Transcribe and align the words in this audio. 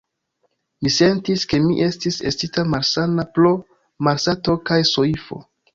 Mi 0.85 0.91
sentis, 0.95 1.43
ke 1.51 1.59
mi 1.67 1.77
estis 1.89 2.19
estinta 2.31 2.67
malsana 2.73 3.29
pro 3.37 3.55
malsato 4.09 4.61
kaj 4.73 4.85
soifo. 4.97 5.45